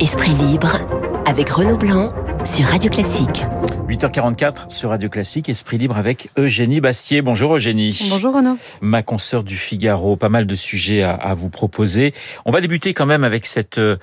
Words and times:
Esprit 0.00 0.30
libre 0.30 0.78
avec 1.26 1.50
Renaud 1.50 1.76
Blanc 1.76 2.12
sur 2.44 2.66
Radio 2.66 2.88
Classique. 2.88 3.44
8h44 3.88 4.70
sur 4.70 4.90
Radio 4.90 5.08
Classique, 5.08 5.48
Esprit 5.48 5.76
libre 5.76 5.96
avec 5.96 6.30
Eugénie 6.38 6.80
Bastier. 6.80 7.20
Bonjour 7.20 7.56
Eugénie. 7.56 8.06
Bonjour 8.08 8.32
Renaud. 8.32 8.58
Ma 8.80 9.02
consoeur 9.02 9.42
du 9.42 9.56
Figaro, 9.56 10.14
pas 10.14 10.28
mal 10.28 10.46
de 10.46 10.54
sujets 10.54 11.02
à, 11.02 11.14
à 11.14 11.34
vous 11.34 11.48
proposer. 11.48 12.14
On 12.44 12.52
va 12.52 12.60
débuter 12.60 12.94
quand 12.94 13.06
même 13.06 13.24
avec 13.24 13.44
cette, 13.44 13.78
euh, 13.78 13.96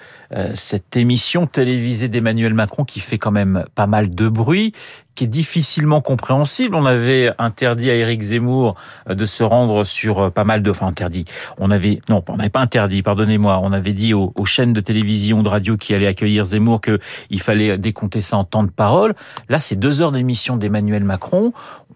cette 0.54 0.98
émission 0.98 1.48
télévisée 1.48 2.10
d'Emmanuel 2.10 2.54
Macron 2.54 2.84
qui 2.84 3.00
fait 3.00 3.18
quand 3.18 3.32
même 3.32 3.64
pas 3.74 3.88
mal 3.88 4.14
de 4.14 4.28
bruit 4.28 4.74
qui 5.16 5.24
est 5.24 5.28
difficilement 5.28 6.02
compréhensible. 6.02 6.76
On 6.76 6.86
avait 6.86 7.32
interdit 7.38 7.90
à 7.90 7.96
Éric 7.96 8.22
Zemmour 8.22 8.76
euh, 9.10 9.16
de 9.16 9.26
se 9.26 9.44
rendre 9.44 9.84
sur 9.84 10.20
euh, 10.20 10.30
pas 10.30 10.44
mal 10.44 10.62
de... 10.62 10.70
Enfin, 10.70 10.88
interdit. 10.88 11.26
On 11.58 11.72
avait... 11.72 12.02
Non, 12.10 12.24
on 12.28 12.38
n'avait 12.38 12.50
pas 12.50 12.60
interdit, 12.60 13.02
pardonnez-moi. 13.02 13.60
On 13.64 13.72
avait 13.72 13.94
dit 13.94 14.14
aux, 14.14 14.34
aux, 14.36 14.46
chaînes 14.46 14.74
de 14.74 14.82
télévision, 14.82 15.42
de 15.42 15.50
radio 15.50 15.78
qui 15.78 15.94
allaient 15.94 16.08
accueillir 16.08 16.46
Zemmour 16.46 16.82
qu'il 16.82 17.42
fallait 17.42 17.78
décompter 17.78 18.22
ça 18.22 18.38
en 18.38 18.44
temps 18.44 18.64
de 18.64 18.70
parole. 18.70 19.14
Là, 19.50 19.60
c'est 19.60 19.76
deux 19.76 20.02
heures 20.02 20.12
d'émission 20.12 20.58
d'Emmanuel 20.58 21.04
Macron. 21.04 21.54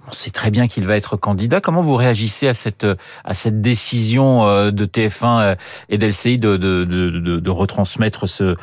On 0.08 0.12
sait 0.12 0.32
très 0.32 0.50
bien 0.50 0.68
qu'il 0.68 0.88
va 0.88 0.96
être 0.96 1.18
candidat. 1.18 1.62
Comment 1.62 1.82
vous 1.82 1.96
réagissez 1.96 2.48
à 2.48 2.54
cette, 2.54 2.88
à 3.24 3.34
cette 3.34 3.62
décision 3.62 4.48
euh, 4.48 4.72
de 4.72 4.86
TF1 4.86 5.58
et 5.90 5.98
d'LCI 5.98 6.38
de, 6.38 6.58
de, 6.58 6.84
de, 6.84 7.50
retransmettre 7.50 8.28
ce, 8.28 8.56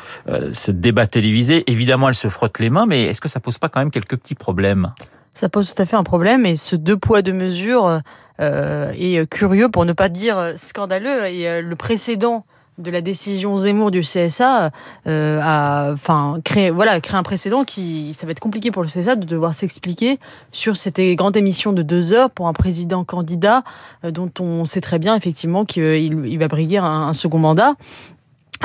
ce 0.51 0.71
débat 0.71 1.07
télévisé? 1.07 1.63
Évidemment, 1.67 2.09
elle 2.09 2.15
se 2.15 2.27
frotte 2.27 2.59
les 2.59 2.69
mains, 2.69 2.85
mais 2.85 3.03
est-ce 3.03 3.21
que 3.21 3.29
ça 3.29 3.39
pose 3.39 3.59
pas 3.59 3.69
quand 3.69 3.79
même 3.79 3.91
quelques 3.91 4.17
petits 4.17 4.35
problème 4.35 4.93
ça 5.33 5.49
pose 5.49 5.71
tout 5.71 5.79
à 5.79 5.85
fait 5.85 5.95
un 5.95 6.03
problème 6.03 6.47
et 6.47 6.55
ce 6.55 6.75
deux 6.75 6.97
poids 6.97 7.21
deux 7.21 7.31
mesures 7.31 8.01
euh, 8.39 8.91
est 8.95 9.27
curieux 9.29 9.69
pour 9.69 9.85
ne 9.85 9.93
pas 9.93 10.09
dire 10.09 10.53
scandaleux 10.55 11.25
et 11.25 11.47
euh, 11.47 11.61
le 11.61 11.75
précédent 11.75 12.45
de 12.77 12.91
la 12.91 13.01
décision 13.01 13.57
Zemmour 13.57 13.91
du 13.91 14.01
CSA 14.01 14.71
euh, 15.07 15.39
a 15.41 15.91
enfin 15.93 16.39
créé 16.43 16.69
voilà 16.69 17.01
créé 17.01 17.17
un 17.17 17.23
précédent 17.23 17.63
qui 17.63 18.13
ça 18.13 18.27
va 18.27 18.31
être 18.31 18.39
compliqué 18.39 18.69
pour 18.69 18.83
le 18.83 18.87
CSA 18.87 19.15
de 19.15 19.25
devoir 19.25 19.55
s'expliquer 19.55 20.19
sur 20.51 20.77
cette 20.77 21.01
grande 21.15 21.35
émission 21.35 21.73
de 21.73 21.81
deux 21.81 22.13
heures 22.13 22.29
pour 22.29 22.47
un 22.47 22.53
président 22.53 23.03
candidat 23.03 23.63
euh, 24.05 24.11
dont 24.11 24.31
on 24.39 24.65
sait 24.65 24.81
très 24.81 24.99
bien 24.99 25.15
effectivement 25.15 25.65
qu'il 25.65 26.25
il 26.25 26.37
va 26.37 26.47
briguer 26.47 26.77
un 26.77 27.13
second 27.13 27.39
mandat 27.39 27.73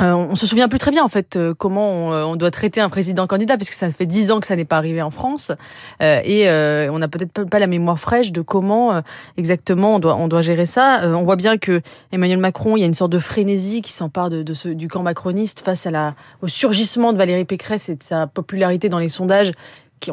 euh, 0.01 0.13
on 0.13 0.35
se 0.35 0.47
souvient 0.47 0.67
plus 0.67 0.79
très 0.79 0.89
bien 0.89 1.03
en 1.03 1.07
fait 1.07 1.35
euh, 1.35 1.53
comment 1.53 1.91
on, 1.91 2.13
euh, 2.13 2.23
on, 2.23 2.35
doit 2.35 2.49
traiter 2.49 2.81
un 2.81 2.89
président 2.89 3.27
candidat 3.27 3.57
puisque 3.57 3.73
ça 3.73 3.89
fait 3.91 4.07
dix 4.07 4.31
ans 4.31 4.39
que 4.39 4.47
ça 4.47 4.55
n'est 4.55 4.65
pas 4.65 4.77
arrivé 4.77 5.03
en 5.03 5.11
France 5.11 5.51
euh, 6.01 6.19
et 6.23 6.49
euh, 6.49 6.91
on 6.91 6.97
n'a 6.97 7.07
peut-être 7.07 7.43
pas 7.43 7.59
la 7.59 7.67
mémoire 7.67 7.99
fraîche 7.99 8.31
de 8.31 8.41
comment 8.41 9.03
exactement 9.37 9.95
on 9.95 9.99
doit 9.99 10.15
on 10.15 10.27
doit 10.27 10.41
gérer 10.41 10.65
ça. 10.65 11.01
on 11.05 11.23
voit 11.23 11.35
bien 11.35 11.57
que 11.57 11.81
Emmanuel 12.11 12.39
Macron, 12.39 12.75
il 12.75 12.79
y 12.79 12.83
a 12.83 12.87
une 12.87 12.93
sorte 12.95 13.11
de 13.11 13.19
frénésie 13.19 13.81
qui 13.81 13.91
s'empare 13.91 14.29
de, 14.29 14.41
de 14.41 14.53
ce, 14.53 14.69
du 14.69 14.87
camp 14.87 15.03
macroniste 15.03 15.59
face 15.59 15.85
à 15.85 15.91
la 15.91 16.15
au 16.41 16.47
surgissement 16.47 17.13
de 17.13 17.17
Valérie 17.17 17.45
Pécresse 17.45 17.89
et 17.89 17.95
de 17.95 18.03
sa 18.03 18.25
popularité 18.25 18.89
dans 18.89 18.99
les 18.99 19.09
sondages 19.09 19.51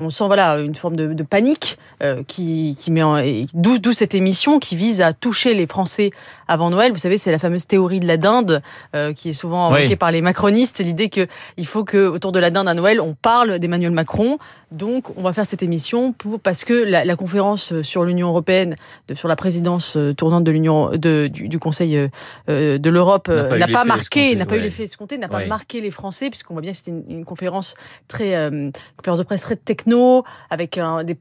on 0.01 0.11
sent 0.11 0.25
voilà 0.27 0.59
une 0.61 0.75
forme 0.75 0.97
de, 0.97 1.13
de 1.13 1.23
panique 1.23 1.79
euh, 2.03 2.23
qui, 2.27 2.77
qui 2.79 2.91
met 2.91 3.03
en 3.03 3.17
d'où 3.55 3.79
d'où 3.79 3.93
cette 3.93 4.15
émission 4.15 4.59
qui 4.59 4.77
vise 4.77 5.01
à 5.01 5.13
toucher 5.13 5.55
les 5.55 5.67
Français 5.67 6.11
avant 6.49 6.71
Noël. 6.71 6.93
Vous 6.93 6.99
savez, 6.99 7.19
c'est 7.19 7.31
la 7.31 7.39
fameuse 7.39 7.67
théorie 7.67 8.01
de 8.01 8.07
la 8.07 8.17
dinde 8.17 8.63
euh, 8.95 9.13
qui 9.13 9.31
est 9.31 9.35
souvent 9.35 9.67
invoquée 9.67 9.89
oui. 9.89 9.97
par 9.97 10.11
les 10.11 10.21
macronistes. 10.21 10.81
L'idée 10.81 11.09
que 11.09 11.27
il 11.57 11.67
faut 11.67 11.85
que 11.85 12.07
autour 12.07 12.33
de 12.33 12.41
la 12.41 12.51
dinde 12.51 12.69
à 12.69 12.75
Noël, 12.75 13.01
on 13.01 13.15
parle 13.15 13.59
d'Emmanuel 13.59 13.93
Macron. 13.93 14.39
Donc, 14.73 15.17
on 15.17 15.23
va 15.23 15.33
faire 15.33 15.47
cette 15.47 15.63
émission 15.63 16.13
pour 16.13 16.41
parce 16.41 16.65
que 16.65 16.75
la, 16.75 17.05
la 17.05 17.17
conférence 17.17 17.81
sur 17.83 18.05
l'Union 18.05 18.29
européenne, 18.29 18.77
de, 19.09 19.15
sur 19.15 19.29
la 19.29 19.37
présidence 19.37 19.97
euh, 19.97 20.13
tournante 20.15 20.45
de 20.45 20.51
l'Union 20.51 20.91
de, 20.91 21.29
du, 21.29 21.49
du, 21.49 21.59
Conseil 21.59 22.09
euh, 22.49 22.79
de 22.79 22.91
l'Europe 22.91 23.29
n'a 23.29 23.67
pas, 23.67 23.73
pas 23.73 23.85
marqué, 23.85 24.35
n'a 24.37 24.47
pas 24.47 24.57
eu 24.57 24.61
l'effet 24.61 24.85
escompté, 24.85 25.19
n'a 25.19 25.29
pas 25.29 25.45
marqué 25.47 25.81
les 25.81 25.91
Français 25.91 26.31
puisqu'on 26.31 26.55
voit 26.55 26.63
bien 26.63 26.73
que 26.73 26.79
c'était 26.79 26.91
une, 26.91 27.05
une, 27.09 27.25
conférence 27.25 27.75
très 28.09 28.35
euh, 28.35 28.71
conférence 28.97 29.19
de 29.19 29.25
presse 29.25 29.43
très 29.43 29.57
avec 30.51 30.79
une 30.79 31.17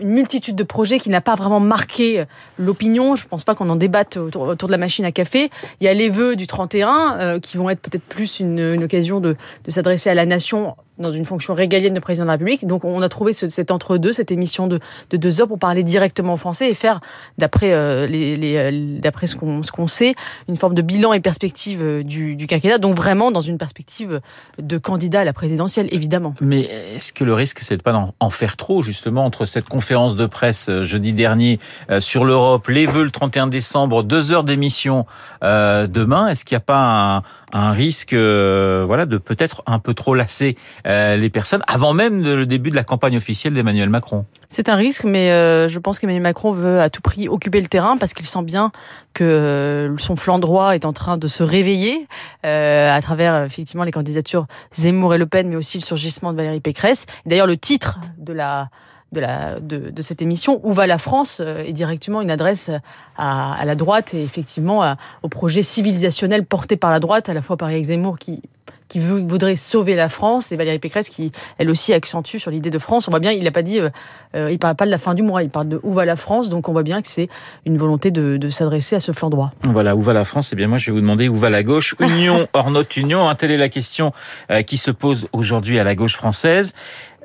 multitude 0.00 0.56
de 0.56 0.62
projets 0.62 0.98
qui 0.98 1.10
n'a 1.10 1.20
pas 1.20 1.34
vraiment 1.34 1.60
marqué 1.60 2.24
l'opinion. 2.58 3.16
Je 3.16 3.26
pense 3.26 3.44
pas 3.44 3.54
qu'on 3.54 3.68
en 3.70 3.76
débatte 3.76 4.16
autour, 4.16 4.54
de 4.56 4.72
la 4.72 4.78
machine 4.78 5.04
à 5.04 5.12
café. 5.12 5.50
Il 5.80 5.84
y 5.84 5.88
a 5.88 5.94
les 5.94 6.08
vœux 6.08 6.36
du 6.36 6.46
31 6.46 7.16
euh, 7.18 7.40
qui 7.40 7.56
vont 7.56 7.70
être 7.70 7.80
peut-être 7.80 8.04
plus 8.04 8.40
une, 8.40 8.82
occasion 8.82 9.20
de 9.20 9.36
s'adresser 9.68 10.10
à 10.10 10.14
la 10.14 10.26
nation 10.26 10.76
dans 10.98 11.10
une 11.10 11.24
fonction 11.24 11.54
régalienne 11.54 11.94
de 11.94 12.00
président 12.00 12.24
de 12.24 12.28
la 12.28 12.32
République. 12.32 12.66
Donc 12.66 12.84
on 12.84 13.00
a 13.00 13.08
trouvé 13.08 13.32
ce, 13.32 13.48
cet 13.48 13.70
entre-deux, 13.70 14.12
cette 14.12 14.30
émission 14.30 14.66
de, 14.66 14.78
de, 15.10 15.16
deux 15.16 15.40
heures 15.40 15.48
pour 15.48 15.58
parler 15.58 15.82
directement 15.82 16.36
français 16.36 16.70
et 16.70 16.74
faire, 16.74 17.00
d'après 17.38 17.72
euh, 17.72 18.06
les, 18.06 18.56
euh, 18.56 19.26
ce 19.26 19.70
qu'on 19.72 19.86
sait, 19.86 20.14
une 20.48 20.56
forme 20.56 20.74
de 20.74 20.82
bilan 20.82 21.12
et 21.12 21.20
perspective 21.20 21.80
euh, 21.82 22.02
du, 22.02 22.36
du 22.36 22.46
quinquennat. 22.46 22.78
Donc 22.78 22.94
vraiment 22.94 23.30
dans 23.30 23.40
une 23.40 23.58
perspective 23.58 24.20
de 24.58 24.78
candidat 24.78 25.20
à 25.20 25.24
la 25.24 25.32
présidentielle, 25.32 25.88
évidemment. 25.90 26.34
Mais 26.40 26.62
est-ce 26.94 27.12
que 27.12 27.24
le 27.24 27.34
risque, 27.34 27.60
c'est 27.60 27.78
de 27.78 27.82
pas 27.82 28.12
en, 28.18 28.30
faire 28.30 28.56
trop 28.56 28.82
justement 28.82 29.24
entre 29.24 29.44
cette 29.44 29.68
conférence 29.68 30.16
de 30.16 30.26
presse 30.26 30.70
jeudi 30.82 31.12
dernier 31.12 31.58
sur 31.98 32.24
l'Europe, 32.24 32.68
les 32.68 32.86
vœux 32.86 33.04
le 33.04 33.10
31 33.10 33.46
décembre, 33.46 34.02
deux 34.02 34.32
heures 34.32 34.44
d'émission 34.44 35.06
demain? 35.42 36.28
Est-ce 36.28 36.44
qu'il 36.44 36.54
n'y 36.54 36.62
a 36.62 36.64
pas 36.64 37.16
un, 37.16 37.22
un 37.52 37.70
risque, 37.70 38.12
euh, 38.12 38.84
voilà, 38.86 39.06
de 39.06 39.18
peut-être 39.18 39.62
un 39.66 39.78
peu 39.78 39.94
trop 39.94 40.14
lasser 40.14 40.56
euh, 40.86 41.16
les 41.16 41.30
personnes 41.30 41.62
avant 41.66 41.92
même 41.92 42.22
le 42.22 42.46
début 42.46 42.70
de 42.70 42.76
la 42.76 42.84
campagne 42.84 43.16
officielle 43.16 43.54
d'Emmanuel 43.54 43.90
Macron. 43.90 44.24
C'est 44.48 44.68
un 44.68 44.76
risque, 44.76 45.04
mais 45.04 45.30
euh, 45.30 45.66
je 45.66 45.78
pense 45.78 45.98
qu'Emmanuel 45.98 46.22
Macron 46.22 46.52
veut 46.52 46.80
à 46.80 46.90
tout 46.90 47.00
prix 47.00 47.26
occuper 47.26 47.60
le 47.60 47.68
terrain 47.68 47.96
parce 47.96 48.12
qu'il 48.12 48.26
sent 48.26 48.42
bien 48.42 48.70
que 49.14 49.24
euh, 49.24 49.96
son 49.96 50.14
flanc 50.14 50.38
droit 50.38 50.74
est 50.74 50.84
en 50.84 50.92
train 50.92 51.16
de 51.16 51.26
se 51.26 51.42
réveiller 51.42 52.06
euh, 52.44 52.94
à 52.94 53.00
travers 53.00 53.44
effectivement 53.44 53.84
les 53.84 53.92
candidatures 53.92 54.46
Zemmour 54.70 55.14
et 55.14 55.18
Le 55.18 55.24
Pen, 55.24 55.48
mais 55.48 55.56
aussi 55.56 55.78
le 55.78 55.82
surgissement 55.82 56.32
de 56.32 56.36
Valérie 56.36 56.60
Pécresse. 56.60 57.06
D'ailleurs, 57.24 57.46
le 57.46 57.56
titre 57.56 57.98
de 58.18 58.34
la 58.34 58.68
de, 59.12 59.20
la, 59.20 59.60
de, 59.60 59.90
de, 59.90 60.02
cette 60.02 60.22
émission, 60.22 60.60
Où 60.62 60.72
va 60.72 60.86
la 60.86 60.98
France 60.98 61.40
est 61.40 61.72
directement 61.72 62.20
une 62.20 62.30
adresse 62.30 62.70
à, 63.16 63.54
à 63.54 63.64
la 63.64 63.74
droite 63.74 64.14
et 64.14 64.22
effectivement 64.22 64.82
à, 64.82 64.96
au 65.22 65.28
projet 65.28 65.62
civilisationnel 65.62 66.44
porté 66.44 66.76
par 66.76 66.90
la 66.90 67.00
droite, 67.00 67.28
à 67.28 67.34
la 67.34 67.42
fois 67.42 67.56
par 67.56 67.70
Eric 67.70 67.84
Zemmour 67.84 68.18
qui 68.18 68.42
qui 68.92 68.98
veut, 68.98 69.20
voudrait 69.20 69.56
sauver 69.56 69.94
la 69.94 70.10
France 70.10 70.52
et 70.52 70.56
Valérie 70.56 70.78
Pécresse 70.78 71.08
qui 71.08 71.32
elle 71.56 71.70
aussi 71.70 71.94
accentue 71.94 72.36
sur 72.36 72.50
l'idée 72.50 72.68
de 72.68 72.78
France. 72.78 73.08
On 73.08 73.10
voit 73.10 73.20
bien, 73.20 73.30
il 73.30 73.44
n'a 73.44 73.50
pas 73.50 73.62
dit, 73.62 73.80
euh, 73.80 74.50
il 74.50 74.58
parle 74.58 74.74
pas 74.74 74.84
de 74.84 74.90
la 74.90 74.98
fin 74.98 75.14
du 75.14 75.22
mois, 75.22 75.42
il 75.42 75.48
parle 75.48 75.68
de 75.68 75.80
où 75.82 75.94
va 75.94 76.04
la 76.04 76.16
France. 76.16 76.50
Donc 76.50 76.68
on 76.68 76.72
voit 76.72 76.82
bien 76.82 77.00
que 77.00 77.08
c'est 77.08 77.30
une 77.64 77.78
volonté 77.78 78.10
de, 78.10 78.36
de 78.36 78.50
s'adresser 78.50 78.94
à 78.94 79.00
ce 79.00 79.12
flanc 79.12 79.30
droit. 79.30 79.52
Voilà, 79.64 79.96
où 79.96 80.02
va 80.02 80.12
la 80.12 80.24
France? 80.24 80.50
Eh 80.52 80.56
bien 80.56 80.68
moi 80.68 80.76
je 80.76 80.86
vais 80.86 80.92
vous 80.92 81.00
demander 81.00 81.28
où 81.28 81.36
va 81.36 81.48
la 81.48 81.62
gauche? 81.62 81.94
Union 82.00 82.46
hors 82.52 82.70
notre 82.70 82.98
union, 82.98 83.26
hein, 83.26 83.34
telle 83.34 83.50
est 83.50 83.56
la 83.56 83.70
question 83.70 84.12
euh, 84.50 84.60
qui 84.60 84.76
se 84.76 84.90
pose 84.90 85.26
aujourd'hui 85.32 85.78
à 85.78 85.84
la 85.84 85.94
gauche 85.94 86.16
française. 86.16 86.74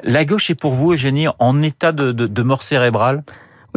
La 0.03 0.23
gauche 0.23 0.49
est 0.49 0.55
pour 0.55 0.71
vous, 0.71 0.93
Eugénie, 0.93 1.27
en 1.39 1.61
état 1.61 1.91
de, 1.91 2.13
de, 2.13 2.27
de 2.27 2.43
mort 2.43 2.61
cérébrale? 2.63 3.23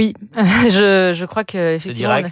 Oui, 0.00 0.14
je, 0.70 1.12
je 1.14 1.24
crois 1.26 1.44
que 1.44 1.74
effectivement 1.74 2.22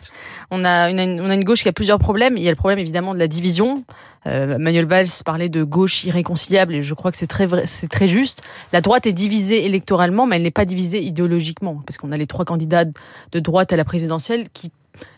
on 0.51 0.65
a, 0.65 0.91
on 0.91 0.97
a, 0.97 1.03
une, 1.03 1.21
on 1.21 1.29
a 1.29 1.35
une 1.35 1.45
gauche 1.45 1.63
qui 1.63 1.69
a 1.69 1.73
plusieurs 1.75 1.99
problèmes. 1.99 2.39
Il 2.39 2.43
y 2.43 2.49
a 2.49 2.51
le 2.51 2.57
problème 2.57 2.79
évidemment 2.79 3.13
de 3.13 3.19
la 3.19 3.29
division. 3.29 3.85
Euh, 4.27 4.57
Manuel 4.59 4.87
Valls 4.87 5.09
parlait 5.23 5.51
de 5.51 5.63
gauche 5.65 6.05
irréconciliable 6.05 6.75
et 6.77 6.83
je 6.83 6.95
crois 6.95 7.11
que 7.11 7.19
c'est 7.19 7.27
très 7.27 7.45
vrai, 7.45 7.67
c'est 7.67 7.89
très 7.89 8.09
juste. 8.09 8.43
La 8.73 8.81
droite 8.81 9.07
est 9.07 9.13
divisée 9.13 9.67
électoralement, 9.67 10.27
mais 10.27 10.37
elle 10.37 10.43
n'est 10.43 10.51
pas 10.51 10.65
divisée 10.65 11.03
idéologiquement 11.03 11.83
parce 11.87 11.99
qu'on 11.99 12.11
a 12.11 12.17
les 12.17 12.27
trois 12.27 12.47
candidats 12.47 12.87
de 12.87 13.39
droite 13.39 13.71
à 13.71 13.77
la 13.77 13.85
présidentielle 13.85 14.49
qui 14.51 14.73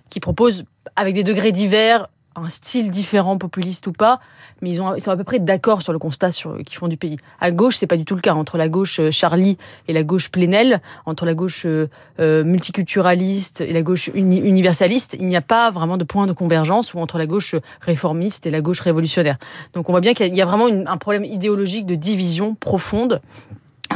qui 0.09 0.19
proposent 0.19 0.65
avec 0.97 1.15
des 1.15 1.23
degrés 1.23 1.53
divers 1.53 2.09
un 2.37 2.49
style 2.49 2.91
différent, 2.91 3.39
populiste 3.39 3.87
ou 3.87 3.93
pas, 3.93 4.21
mais 4.63 4.71
ils, 4.71 4.81
ont, 4.81 4.95
ils 4.95 5.01
sont 5.01 5.11
à 5.11 5.17
peu 5.17 5.25
près 5.25 5.39
d'accord 5.39 5.83
sur 5.83 5.93
le 5.93 5.99
constat 5.99 6.31
sur, 6.31 6.57
qu'ils 6.59 6.77
font 6.77 6.89
du 6.89 6.97
pays. 6.97 7.17
À 7.41 7.51
gauche, 7.51 7.77
c'est 7.77 7.87
pas 7.87 7.97
du 7.97 8.05
tout 8.05 8.15
le 8.15 8.21
cas. 8.21 8.35
Entre 8.35 8.57
la 8.57 8.69
gauche 8.69 9.01
euh, 9.01 9.11
Charlie 9.11 9.59
et 9.89 9.93
la 9.93 10.05
gauche 10.05 10.31
Plenel, 10.31 10.81
entre 11.07 11.27
la 11.27 11.35
gauche 11.35 11.67
euh, 11.67 12.45
multiculturaliste 12.45 13.61
et 13.61 13.73
la 13.73 13.83
gauche 13.83 14.11
uni 14.15 14.39
universaliste, 14.39 15.17
il 15.19 15.27
n'y 15.27 15.37
a 15.37 15.43
pas 15.43 15.71
vraiment 15.71 15.97
de 15.97 16.05
point 16.05 16.27
de 16.27 16.33
convergence, 16.33 16.95
ou 16.95 16.99
entre 16.99 17.19
la 17.19 17.27
gauche 17.27 17.55
réformiste 17.81 18.47
et 18.47 18.51
la 18.51 18.61
gauche 18.61 18.81
révolutionnaire. 18.81 19.37
Donc 19.75 19.89
on 19.89 19.93
voit 19.93 20.01
bien 20.01 20.15
qu'il 20.15 20.35
y 20.35 20.43
a 20.43 20.47
vraiment 20.47 20.67
un 20.67 20.97
problème 20.97 21.25
idéologique 21.25 21.87
de 21.87 21.95
division 21.95 22.55
profonde 22.55 23.21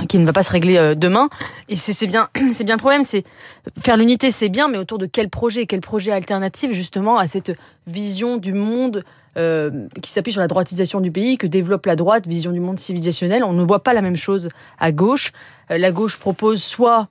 qui 0.06 0.18
ne 0.18 0.26
va 0.26 0.32
pas 0.32 0.42
se 0.42 0.50
régler 0.50 0.76
euh, 0.76 0.94
demain. 0.94 1.28
Et 1.68 1.76
c'est 1.76 2.06
bien, 2.06 2.28
c'est 2.52 2.64
bien 2.64 2.74
le 2.74 2.80
problème. 2.80 3.04
C'est 3.04 3.24
faire 3.82 3.96
l'unité, 3.96 4.30
c'est 4.30 4.48
bien, 4.48 4.68
mais 4.68 4.78
autour 4.78 4.98
de 4.98 5.06
quel 5.06 5.28
projet, 5.28 5.66
quel 5.66 5.80
projet 5.80 6.12
alternatif 6.12 6.72
justement 6.72 7.18
à 7.18 7.26
cette 7.26 7.52
vision 7.86 8.36
du 8.36 8.52
monde 8.52 9.04
euh, 9.36 9.86
qui 10.02 10.10
s'appuie 10.10 10.32
sur 10.32 10.40
la 10.40 10.48
droitisation 10.48 11.00
du 11.00 11.10
pays 11.10 11.38
que 11.38 11.46
développe 11.46 11.86
la 11.86 11.96
droite, 11.96 12.26
vision 12.26 12.52
du 12.52 12.60
monde 12.60 12.78
civilisationnel? 12.78 13.44
On 13.44 13.52
ne 13.52 13.64
voit 13.64 13.82
pas 13.82 13.92
la 13.92 14.02
même 14.02 14.16
chose 14.16 14.48
à 14.78 14.92
gauche. 14.92 15.32
Euh, 15.70 15.78
la 15.78 15.92
gauche 15.92 16.18
propose 16.18 16.62
soit 16.62 17.08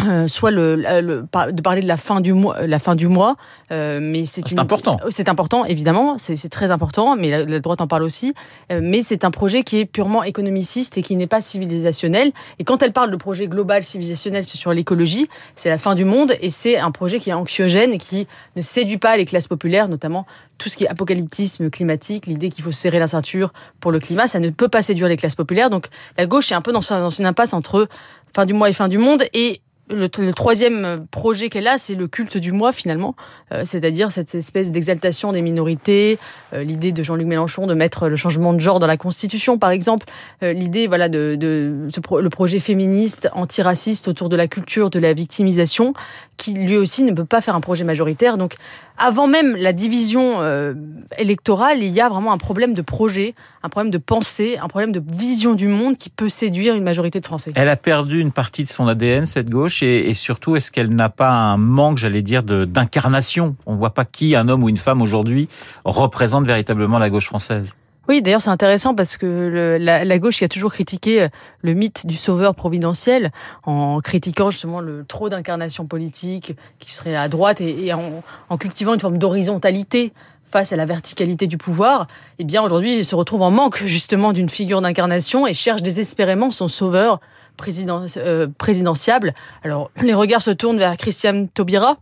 euh, 0.00 0.26
soit 0.26 0.50
le, 0.50 0.74
le, 0.76 1.26
de 1.52 1.62
parler 1.62 1.82
de 1.82 1.86
la 1.86 1.98
fin 1.98 2.20
du 2.20 2.32
mois, 2.32 2.66
la 2.66 2.78
fin 2.78 2.94
du 2.94 3.08
mois, 3.08 3.36
euh, 3.70 3.98
mais 4.00 4.24
c'est 4.24 4.58
important. 4.58 4.98
C'est 5.10 5.28
important, 5.28 5.64
évidemment, 5.66 6.16
c'est 6.18 6.48
très 6.48 6.70
important, 6.70 7.14
mais 7.14 7.44
la, 7.44 7.60
droite 7.60 7.82
en 7.82 7.86
parle 7.86 8.02
aussi. 8.02 8.32
Euh, 8.70 8.80
mais 8.82 9.02
c'est 9.02 9.24
un 9.24 9.30
projet 9.30 9.62
qui 9.64 9.78
est 9.78 9.84
purement 9.84 10.22
économiciste 10.22 10.96
et 10.96 11.02
qui 11.02 11.14
n'est 11.14 11.26
pas 11.26 11.42
civilisationnel. 11.42 12.32
Et 12.58 12.64
quand 12.64 12.82
elle 12.82 12.92
parle 12.92 13.10
de 13.10 13.16
projet 13.16 13.48
global 13.48 13.82
civilisationnel 13.82 14.44
sur 14.44 14.72
l'écologie, 14.72 15.28
c'est 15.56 15.68
la 15.68 15.78
fin 15.78 15.94
du 15.94 16.06
monde 16.06 16.34
et 16.40 16.50
c'est 16.50 16.78
un 16.78 16.90
projet 16.90 17.20
qui 17.20 17.30
est 17.30 17.34
anxiogène 17.34 17.92
et 17.92 17.98
qui 17.98 18.26
ne 18.56 18.62
séduit 18.62 18.98
pas 18.98 19.16
les 19.18 19.26
classes 19.26 19.48
populaires, 19.48 19.88
notamment 19.88 20.26
tout 20.56 20.70
ce 20.70 20.76
qui 20.76 20.84
est 20.84 20.88
apocalyptisme 20.88 21.70
climatique, 21.70 22.26
l'idée 22.26 22.48
qu'il 22.48 22.64
faut 22.64 22.72
serrer 22.72 22.98
la 22.98 23.08
ceinture 23.08 23.52
pour 23.80 23.92
le 23.92 23.98
climat, 23.98 24.26
ça 24.26 24.40
ne 24.40 24.48
peut 24.50 24.68
pas 24.68 24.80
séduire 24.80 25.08
les 25.08 25.16
classes 25.16 25.34
populaires. 25.34 25.70
Donc 25.70 25.88
la 26.16 26.26
gauche 26.26 26.50
est 26.50 26.54
un 26.54 26.62
peu 26.62 26.72
dans, 26.72 26.80
dans 26.88 27.10
une 27.10 27.26
impasse 27.26 27.52
entre 27.52 27.88
fin 28.34 28.46
du 28.46 28.54
mois 28.54 28.70
et 28.70 28.72
fin 28.72 28.88
du 28.88 28.98
monde 28.98 29.24
et 29.34 29.60
le, 29.90 30.08
troisième 30.32 31.06
projet 31.10 31.48
qu'elle 31.48 31.66
a, 31.66 31.78
c'est 31.78 31.94
le 31.94 32.08
culte 32.08 32.36
du 32.36 32.52
moi 32.52 32.72
finalement, 32.72 33.14
euh, 33.52 33.62
c'est-à-dire 33.64 34.12
cette 34.12 34.34
espèce 34.34 34.70
d'exaltation 34.70 35.32
des 35.32 35.42
minorités, 35.42 36.18
euh, 36.54 36.62
l'idée 36.62 36.92
de 36.92 37.02
Jean-Luc 37.02 37.26
Mélenchon 37.26 37.66
de 37.66 37.74
mettre 37.74 38.08
le 38.08 38.16
changement 38.16 38.52
de 38.52 38.60
genre 38.60 38.78
dans 38.78 38.86
la 38.86 38.96
Constitution, 38.96 39.58
par 39.58 39.70
exemple, 39.70 40.06
euh, 40.42 40.52
l'idée 40.52 40.86
voilà 40.86 41.08
de, 41.08 41.36
de 41.38 41.88
le 42.20 42.28
projet 42.30 42.60
féministe, 42.60 43.28
antiraciste 43.32 44.08
autour 44.08 44.28
de 44.28 44.36
la 44.36 44.46
culture 44.46 44.90
de 44.90 44.98
la 44.98 45.12
victimisation, 45.14 45.94
qui 46.36 46.54
lui 46.54 46.76
aussi 46.76 47.02
ne 47.02 47.12
peut 47.12 47.24
pas 47.24 47.40
faire 47.40 47.54
un 47.54 47.60
projet 47.60 47.84
majoritaire. 47.84 48.38
Donc 48.38 48.56
avant 49.02 49.26
même 49.26 49.56
la 49.56 49.72
division 49.72 50.40
euh, 50.40 50.74
électorale, 51.18 51.82
il 51.82 51.90
y 51.90 52.00
a 52.00 52.08
vraiment 52.08 52.32
un 52.32 52.38
problème 52.38 52.72
de 52.72 52.82
projet, 52.82 53.34
un 53.64 53.68
problème 53.68 53.90
de 53.90 53.98
pensée, 53.98 54.58
un 54.62 54.68
problème 54.68 54.92
de 54.92 55.02
vision 55.04 55.54
du 55.54 55.66
monde 55.66 55.96
qui 55.96 56.08
peut 56.08 56.28
séduire 56.28 56.76
une 56.76 56.84
majorité 56.84 57.20
de 57.20 57.26
Français. 57.26 57.52
Elle 57.56 57.68
a 57.68 57.76
perdu 57.76 58.20
une 58.20 58.30
partie 58.30 58.62
de 58.62 58.68
son 58.68 58.86
ADN, 58.86 59.26
cette 59.26 59.50
gauche, 59.50 59.82
et, 59.82 60.14
surtout, 60.14 60.54
est-ce 60.54 60.70
qu'elle 60.70 60.94
n'a 60.94 61.08
pas 61.08 61.30
un 61.30 61.56
manque, 61.56 61.98
j'allais 61.98 62.22
dire, 62.22 62.44
d'incarnation? 62.44 63.56
On 63.66 63.72
ne 63.72 63.76
voit 63.76 63.92
pas 63.92 64.04
qui, 64.04 64.36
un 64.36 64.48
homme 64.48 64.62
ou 64.62 64.68
une 64.68 64.76
femme 64.76 65.02
aujourd'hui, 65.02 65.48
représente 65.84 66.46
véritablement 66.46 66.98
la 66.98 67.10
gauche 67.10 67.26
française. 67.26 67.74
Oui, 68.12 68.20
d'ailleurs 68.20 68.42
c'est 68.42 68.50
intéressant 68.50 68.94
parce 68.94 69.16
que 69.16 69.78
la, 69.80 70.18
gauche 70.18 70.36
qui 70.36 70.44
a 70.44 70.48
toujours 70.48 70.70
critiqué 70.70 71.22
euh, 71.22 71.28
le 71.62 71.72
mythe 71.72 72.06
du 72.06 72.18
sauveur 72.18 72.54
providentiel 72.54 73.32
en 73.64 74.02
critiquant 74.02 74.50
justement 74.50 74.82
le 74.82 75.06
trop 75.06 75.30
d'incarnation 75.30 75.86
politique 75.86 76.54
qui 76.78 76.92
serait 76.92 77.16
à 77.16 77.28
droite 77.30 77.62
et, 77.62 77.90
en, 77.94 78.58
cultivant 78.58 78.92
une 78.92 79.00
forme 79.00 79.16
d'horizontalité 79.16 80.12
face 80.44 80.74
à 80.74 80.76
la 80.76 80.84
verticalité 80.84 81.46
du 81.46 81.56
pouvoir, 81.56 82.06
eh 82.38 82.44
bien 82.44 82.62
aujourd'hui 82.62 82.98
il 82.98 83.04
se 83.06 83.14
retrouve 83.14 83.40
en 83.40 83.50
manque 83.50 83.82
justement 83.82 84.34
d'une 84.34 84.50
figure 84.50 84.82
d'incarnation 84.82 85.46
et 85.46 85.54
cherche 85.54 85.80
désespérément 85.80 86.50
son 86.50 86.68
sauveur 86.68 87.18
président, 87.56 88.04
euh, 88.18 88.46
présidentiable. 88.58 89.32
Alors 89.64 89.90
les 90.02 90.12
regards 90.12 90.42
se 90.42 90.50
tournent 90.50 90.76
vers 90.76 90.98
Christiane 90.98 91.48
Taubira 91.48 91.96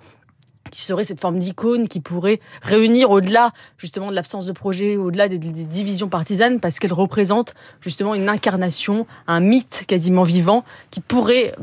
qui 0.71 0.83
serait 0.83 1.05
cette 1.05 1.21
forme 1.21 1.39
d'icône 1.39 1.89
qui 1.89 2.01
pourrait 2.01 2.41
réunir 2.63 3.11
au-delà 3.11 3.53
justement 3.79 4.11
de 4.11 4.15
l'absence 4.15 4.47
de 4.47 4.53
projet, 4.53 4.97
au-delà 4.97 5.29
des, 5.29 5.39
divisions 5.39 6.09
partisanes, 6.09 6.61
parce 6.61 6.79
qu'elle 6.79 6.93
représente 6.93 7.55
justement 7.81 8.15
une 8.15 8.29
incarnation, 8.29 9.07
un 9.27 9.41
mythe 9.41 9.85
quasiment 9.87 10.23
vivant 10.23 10.65
qui 10.91 11.01
pourrait 11.01 11.55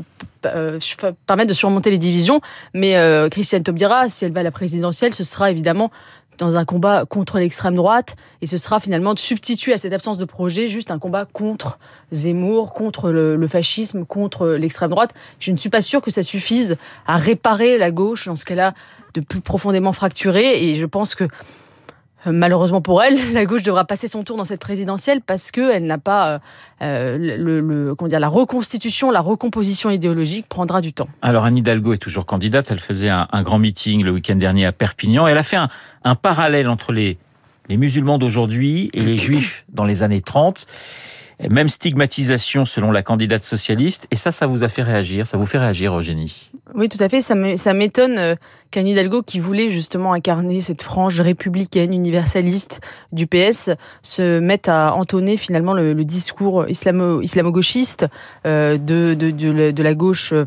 euh, 0.46 0.78
permettre 1.26 1.48
de 1.48 1.54
surmonter 1.54 1.90
les 1.90 1.98
divisions. 1.98 2.40
Mais 2.74 2.96
euh, 2.96 3.28
Christiane 3.28 3.62
Taubira, 3.62 4.08
si 4.08 4.24
elle 4.24 4.32
va 4.32 4.40
à 4.40 4.44
la 4.44 4.50
présidentielle, 4.50 5.14
ce 5.14 5.24
sera 5.24 5.50
évidemment 5.50 5.90
dans 6.38 6.56
un 6.56 6.64
combat 6.64 7.04
contre 7.04 7.38
l'extrême 7.38 7.74
droite, 7.74 8.16
et 8.40 8.46
ce 8.46 8.56
sera 8.56 8.80
finalement 8.80 9.14
de 9.14 9.18
substituer 9.18 9.72
à 9.72 9.78
cette 9.78 9.92
absence 9.92 10.18
de 10.18 10.24
projet 10.24 10.68
juste 10.68 10.90
un 10.90 10.98
combat 10.98 11.26
contre 11.26 11.78
Zemmour, 12.12 12.72
contre 12.72 13.10
le, 13.10 13.46
fascisme, 13.46 14.04
contre 14.04 14.48
l'extrême 14.48 14.90
droite. 14.90 15.10
Je 15.40 15.52
ne 15.52 15.56
suis 15.56 15.70
pas 15.70 15.82
sûre 15.82 16.00
que 16.00 16.10
ça 16.10 16.22
suffise 16.22 16.76
à 17.06 17.16
réparer 17.16 17.78
la 17.78 17.90
gauche 17.90 18.26
dans 18.26 18.36
ce 18.36 18.44
a 18.58 18.72
de 19.14 19.20
plus 19.20 19.40
profondément 19.40 19.92
fracturé, 19.92 20.64
et 20.64 20.74
je 20.74 20.86
pense 20.86 21.14
que 21.14 21.24
Malheureusement 22.26 22.80
pour 22.80 23.02
elle, 23.02 23.16
la 23.32 23.44
gauche 23.44 23.62
devra 23.62 23.84
passer 23.84 24.08
son 24.08 24.24
tour 24.24 24.36
dans 24.36 24.44
cette 24.44 24.60
présidentielle 24.60 25.20
parce 25.20 25.50
qu'elle 25.50 25.86
n'a 25.86 25.98
pas 25.98 26.28
euh, 26.28 26.38
euh, 26.82 27.36
le, 27.36 27.94
comment 27.94 28.08
dire 28.08 28.20
la 28.20 28.28
reconstitution, 28.28 29.10
la 29.10 29.20
recomposition 29.20 29.90
idéologique 29.90 30.46
prendra 30.48 30.80
du 30.80 30.92
temps. 30.92 31.08
Alors 31.22 31.44
Anne 31.44 31.58
Hidalgo 31.58 31.92
est 31.92 31.98
toujours 31.98 32.26
candidate. 32.26 32.70
Elle 32.70 32.80
faisait 32.80 33.10
un, 33.10 33.42
grand 33.42 33.58
meeting 33.58 34.04
le 34.04 34.10
week-end 34.10 34.36
dernier 34.36 34.66
à 34.66 34.72
Perpignan. 34.72 35.26
Elle 35.26 35.38
a 35.38 35.42
fait 35.42 35.56
un, 35.56 35.68
un 36.04 36.14
parallèle 36.14 36.68
entre 36.68 36.92
les 36.92 37.18
les 37.68 37.76
musulmans 37.76 38.18
d'aujourd'hui 38.18 38.90
et 38.94 39.02
les 39.02 39.16
juifs 39.16 39.64
dans 39.68 39.84
les 39.84 40.02
années 40.02 40.20
30. 40.20 40.66
Même 41.50 41.68
stigmatisation 41.68 42.64
selon 42.64 42.90
la 42.90 43.02
candidate 43.02 43.44
socialiste. 43.44 44.08
Et 44.10 44.16
ça, 44.16 44.32
ça 44.32 44.46
vous 44.46 44.64
a 44.64 44.68
fait 44.68 44.82
réagir. 44.82 45.26
Ça 45.26 45.36
vous 45.36 45.46
fait 45.46 45.58
réagir, 45.58 45.96
Eugénie? 45.96 46.50
Oui, 46.74 46.88
tout 46.88 47.02
à 47.02 47.08
fait. 47.08 47.20
Ça 47.22 47.34
m'étonne 47.74 48.18
euh, 48.18 48.34
qu'Anne 48.70 48.88
Hidalgo, 48.88 49.22
qui 49.22 49.40
voulait 49.40 49.70
justement 49.70 50.12
incarner 50.12 50.60
cette 50.60 50.82
frange 50.82 51.20
républicaine, 51.20 51.94
universaliste 51.94 52.80
du 53.12 53.26
PS, 53.26 53.70
se 54.02 54.38
mette 54.38 54.68
à 54.68 54.94
entonner 54.94 55.36
finalement 55.36 55.72
le, 55.72 55.94
discours 56.04 56.66
islamo-gauchiste 56.68 58.06
euh, 58.46 58.76
de, 58.76 59.82
la 59.82 59.94
gauche 59.94 60.32
euh, 60.32 60.44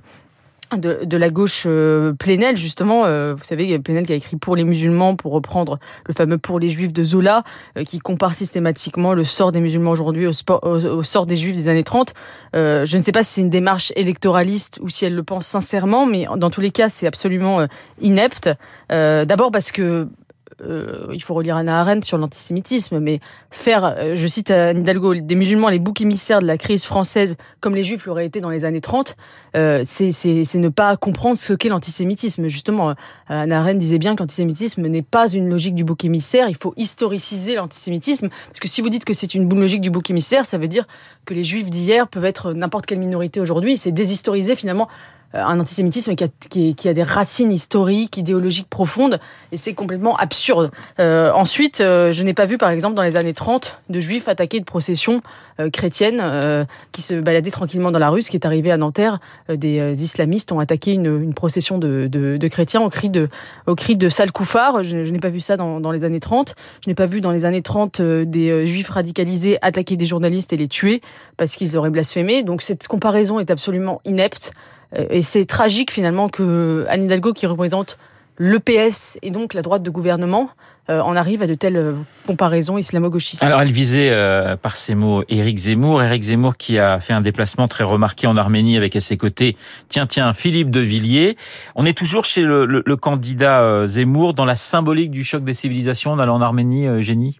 de, 0.77 0.99
de, 1.03 1.17
la 1.17 1.29
gauche 1.29 1.63
euh, 1.65 2.13
Plenel, 2.13 2.57
justement. 2.57 3.05
Euh, 3.05 3.33
vous 3.35 3.43
savez, 3.43 3.77
Plenel 3.79 4.05
qui 4.05 4.13
a 4.13 4.15
écrit 4.15 4.37
Pour 4.37 4.55
les 4.55 4.63
musulmans, 4.63 5.15
pour 5.15 5.33
reprendre 5.33 5.79
le 6.07 6.13
fameux 6.13 6.37
Pour 6.37 6.59
les 6.59 6.69
juifs 6.69 6.93
de 6.93 7.03
Zola, 7.03 7.43
euh, 7.77 7.83
qui 7.83 7.99
compare 7.99 8.33
systématiquement 8.33 9.13
le 9.13 9.23
sort 9.23 9.51
des 9.51 9.59
musulmans 9.59 9.91
aujourd'hui 9.91 10.27
au, 10.27 10.31
au, 10.63 11.03
sort 11.03 11.25
des 11.25 11.35
juifs 11.35 11.55
des 11.55 11.67
années 11.67 11.83
30. 11.83 12.13
je 12.53 12.97
ne 12.97 13.03
sais 13.03 13.11
pas 13.11 13.23
si 13.23 13.33
c'est 13.33 13.41
une 13.41 13.49
démarche 13.49 13.91
électoraliste 13.95 14.79
ou 14.81 14.89
si 14.89 15.05
elle 15.05 15.15
le 15.15 15.23
pense 15.23 15.47
sincèrement, 15.47 16.05
mais 16.05 16.25
dans 16.37 16.49
tous 16.49 16.61
les 16.61 16.71
cas, 16.71 16.89
c'est 16.89 17.07
absolument 17.07 17.67
inepte. 18.01 18.49
D'abord 18.89 19.51
parce 19.51 19.71
que 19.71 20.07
euh, 20.63 21.07
il 21.13 21.21
faut 21.21 21.33
relire 21.33 21.55
Anna 21.55 21.79
Arendt 21.79 22.05
sur 22.05 22.17
l'antisémitisme, 22.17 22.99
mais 22.99 23.19
faire, 23.49 23.83
euh, 23.83 24.15
je 24.15 24.27
cite 24.27 24.51
Anne 24.51 24.81
Hidalgo, 24.81 25.15
des 25.15 25.35
musulmans 25.35 25.69
les 25.69 25.79
boucs 25.79 26.01
émissaires 26.01 26.39
de 26.39 26.47
la 26.47 26.57
crise 26.57 26.85
française, 26.85 27.37
comme 27.59 27.75
les 27.75 27.83
juifs 27.83 28.05
l'auraient 28.05 28.25
été 28.25 28.41
dans 28.41 28.49
les 28.49 28.65
années 28.65 28.81
30, 28.81 29.15
euh, 29.55 29.83
c'est 29.85 30.55
ne 30.55 30.69
pas 30.69 30.95
comprendre 30.97 31.37
ce 31.37 31.53
qu'est 31.53 31.69
l'antisémitisme. 31.69 32.47
Justement, 32.47 32.95
Anna 33.27 33.59
Arendt 33.59 33.77
disait 33.77 33.97
bien 33.97 34.15
que 34.15 34.21
l'antisémitisme 34.21 34.87
n'est 34.87 35.01
pas 35.01 35.27
une 35.27 35.49
logique 35.49 35.75
du 35.75 35.83
bouc 35.83 36.05
émissaire, 36.05 36.49
il 36.49 36.55
faut 36.55 36.73
historiciser 36.77 37.55
l'antisémitisme, 37.55 38.29
parce 38.29 38.59
que 38.59 38.67
si 38.67 38.81
vous 38.81 38.89
dites 38.89 39.05
que 39.05 39.13
c'est 39.13 39.33
une 39.33 39.49
logique 39.53 39.81
du 39.81 39.89
bouc 39.89 40.09
émissaire, 40.09 40.45
ça 40.45 40.57
veut 40.57 40.67
dire 40.67 40.87
que 41.25 41.33
les 41.33 41.43
juifs 41.43 41.69
d'hier 41.69 42.07
peuvent 42.07 42.25
être 42.25 42.53
n'importe 42.53 42.85
quelle 42.85 42.99
minorité 42.99 43.39
aujourd'hui, 43.39 43.77
c'est 43.77 43.91
déshistoriser 43.91 44.55
finalement 44.55 44.87
euh, 44.87 45.20
un 45.33 45.59
antisémitisme 45.59 46.15
qui 46.15 46.23
a, 46.23 46.27
qui, 46.73 46.89
a, 46.89 46.93
des 46.93 47.03
racines 47.03 47.51
historiques, 47.51 48.17
idéologiques 48.17 48.69
profondes, 48.69 49.19
et 49.51 49.57
c'est 49.57 49.73
complètement 49.73 50.15
absurde. 50.17 50.71
Euh, 50.99 51.31
ensuite, 51.33 51.81
euh, 51.81 52.11
je 52.11 52.23
n'ai 52.23 52.33
pas 52.33 52.45
vu, 52.45 52.57
par 52.57 52.69
exemple, 52.69 52.95
dans 52.95 53.01
les 53.01 53.15
années 53.15 53.33
30, 53.33 53.79
de 53.89 53.99
juifs 53.99 54.27
attaqués 54.27 54.59
de 54.59 54.65
processions 54.65 55.21
euh, 55.59 55.69
chrétiennes 55.69 56.19
euh, 56.21 56.65
qui 56.91 57.01
se 57.01 57.13
baladaient 57.13 57.51
tranquillement 57.51 57.91
dans 57.91 57.99
la 57.99 58.09
rue. 58.09 58.21
Ce 58.21 58.29
qui 58.29 58.37
est 58.37 58.45
arrivé 58.45 58.71
à 58.71 58.77
Nanterre, 58.77 59.19
des 59.49 60.03
islamistes 60.03 60.51
ont 60.51 60.59
attaqué 60.59 60.93
une, 60.93 61.21
une 61.21 61.33
procession 61.33 61.77
de, 61.77 62.07
de, 62.07 62.37
de, 62.37 62.47
chrétiens 62.47 62.81
au 62.81 62.89
cri 62.89 63.09
de, 63.09 63.29
au 63.67 63.75
cri 63.75 63.95
de 63.95 64.09
sale 64.09 64.31
Je, 64.81 65.05
je 65.05 65.11
n'ai 65.11 65.19
pas 65.19 65.29
vu 65.29 65.39
ça 65.39 65.57
dans, 65.57 65.79
dans, 65.79 65.91
les 65.91 66.03
années 66.03 66.19
30. 66.19 66.55
Je 66.83 66.89
n'ai 66.89 66.95
pas 66.95 67.05
vu 67.05 67.21
dans 67.21 67.31
les 67.31 67.45
années 67.45 67.61
30 67.61 68.01
des 68.01 68.67
juifs 68.67 68.89
radicalisés 68.89 69.57
attaquer 69.61 69.95
des 69.95 70.05
journalistes 70.05 70.53
et 70.53 70.57
les 70.57 70.67
tuer 70.67 71.01
parce 71.37 71.55
qu'ils 71.55 71.77
auraient 71.77 71.89
blasphémé. 71.89 72.43
Donc 72.43 72.61
cette 72.61 72.87
comparaison 72.87 73.39
est 73.39 73.51
absolument 73.51 74.01
inepte. 74.05 74.51
Euh, 74.97 75.05
et 75.09 75.21
c'est 75.21 75.45
tragique 75.45 75.91
finalement 75.91 76.29
que 76.29 76.85
Anne 76.89 77.03
Hidalgo, 77.03 77.33
qui 77.33 77.45
représente 77.45 77.97
l'EPS 78.37 79.17
et 79.21 79.29
donc 79.29 79.53
la 79.53 79.61
droite 79.61 79.83
de 79.83 79.89
gouvernement, 79.89 80.49
euh, 80.89 80.99
en 80.99 81.15
arrive 81.15 81.43
à 81.43 81.47
de 81.47 81.53
telles 81.53 81.77
euh, 81.77 81.93
comparaisons 82.25 82.77
islamo-gauchistes. 82.77 83.43
Alors 83.43 83.61
elle 83.61 83.71
visait 83.71 84.17
par 84.61 84.77
ces 84.77 84.95
mots 84.95 85.23
Éric 85.29 85.57
Zemmour, 85.57 86.01
Éric 86.01 86.23
Zemmour 86.23 86.57
qui 86.57 86.79
a 86.79 86.99
fait 86.99 87.13
un 87.13 87.21
déplacement 87.21 87.67
très 87.67 87.83
remarqué 87.83 88.25
en 88.27 88.37
Arménie 88.37 88.77
avec 88.77 88.95
à 88.95 88.99
ses 88.99 89.17
côtés, 89.17 89.57
tiens 89.89 90.07
tiens, 90.07 90.33
Philippe 90.33 90.71
de 90.71 90.79
Villiers. 90.79 91.37
On 91.75 91.85
est 91.85 91.97
toujours 91.97 92.25
chez 92.25 92.41
le, 92.41 92.65
le, 92.65 92.95
candidat 92.95 93.85
Zemmour 93.85 94.33
dans 94.33 94.45
la 94.45 94.55
symbolique 94.55 95.11
du 95.11 95.23
choc 95.23 95.43
des 95.43 95.53
civilisations 95.53 96.11
en 96.11 96.19
allant 96.19 96.35
en 96.37 96.41
Arménie, 96.41 97.01
Génie 97.01 97.39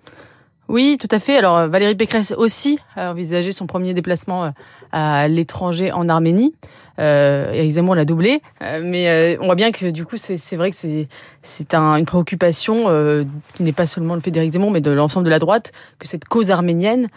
oui, 0.71 0.97
tout 0.99 1.07
à 1.11 1.19
fait. 1.19 1.37
Alors 1.37 1.67
Valérie 1.67 1.95
Pécresse 1.95 2.33
aussi 2.35 2.79
a 2.95 3.11
envisagé 3.11 3.51
son 3.51 3.67
premier 3.67 3.93
déplacement 3.93 4.53
à 4.91 5.27
l'étranger 5.27 5.91
en 5.91 6.09
Arménie. 6.09 6.53
Euh, 6.99 7.51
Éric 7.53 7.71
Zemmour 7.71 7.95
l'a 7.95 8.05
doublé, 8.05 8.41
euh, 8.61 8.81
mais 8.83 9.09
euh, 9.09 9.37
on 9.41 9.45
voit 9.45 9.55
bien 9.55 9.71
que 9.71 9.89
du 9.89 10.05
coup 10.05 10.17
c'est 10.17 10.55
vrai 10.55 10.69
que 10.69 10.75
c'est 10.75 11.07
c'est 11.41 11.73
un, 11.73 11.95
une 11.95 12.05
préoccupation 12.05 12.85
euh, 12.87 13.23
qui 13.55 13.63
n'est 13.63 13.71
pas 13.71 13.87
seulement 13.87 14.13
le 14.13 14.21
fait 14.21 14.29
d'Éric 14.29 14.53
Zemmour, 14.53 14.71
mais 14.71 14.81
de 14.81 14.91
l'ensemble 14.91 15.25
de 15.25 15.29
la 15.29 15.39
droite, 15.39 15.71
que 15.99 16.07
cette 16.07 16.25
cause 16.25 16.51
arménienne, 16.51 17.07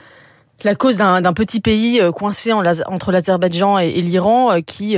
la 0.62 0.74
cause 0.74 0.98
d'un 0.98 1.32
petit 1.32 1.60
pays 1.60 2.00
coincé 2.14 2.52
en, 2.52 2.62
entre 2.86 3.12
l'Azerbaïdjan 3.12 3.78
et 3.78 4.00
l'Iran, 4.00 4.62
qui 4.64 4.96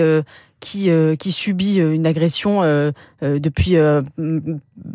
qui, 0.60 0.90
qui 1.18 1.32
subit 1.32 1.76
une 1.76 2.06
agression 2.06 2.62
depuis 3.22 3.76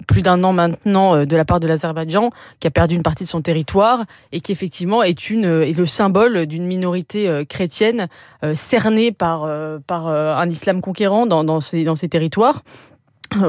plus 0.07 0.21
d'un 0.21 0.43
an 0.43 0.53
maintenant 0.53 1.25
de 1.25 1.35
la 1.35 1.45
part 1.45 1.59
de 1.59 1.67
l'Azerbaïdjan, 1.67 2.31
qui 2.59 2.67
a 2.67 2.71
perdu 2.71 2.95
une 2.95 3.03
partie 3.03 3.23
de 3.23 3.29
son 3.29 3.41
territoire 3.41 4.05
et 4.31 4.41
qui 4.41 4.51
effectivement 4.51 5.03
est, 5.03 5.29
une, 5.29 5.45
est 5.45 5.77
le 5.77 5.85
symbole 5.85 6.45
d'une 6.45 6.65
minorité 6.65 7.45
chrétienne 7.47 8.07
cernée 8.53 9.11
par, 9.11 9.49
par 9.87 10.07
un 10.07 10.49
islam 10.49 10.81
conquérant 10.81 11.25
dans, 11.25 11.43
dans, 11.43 11.61
ces, 11.61 11.83
dans 11.83 11.95
ces 11.95 12.09
territoires. 12.09 12.63